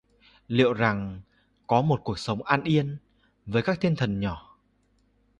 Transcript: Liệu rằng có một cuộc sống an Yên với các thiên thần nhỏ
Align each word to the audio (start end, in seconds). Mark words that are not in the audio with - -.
Liệu 0.47 0.73
rằng 0.73 1.21
có 1.67 1.81
một 1.81 2.01
cuộc 2.03 2.19
sống 2.19 2.43
an 2.43 2.63
Yên 2.63 2.97
với 3.45 3.61
các 3.61 3.81
thiên 3.81 3.95
thần 3.95 4.19
nhỏ 4.19 4.57